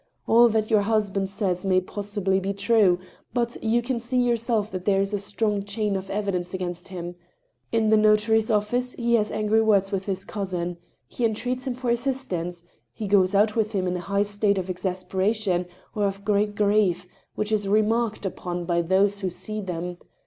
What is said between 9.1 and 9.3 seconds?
has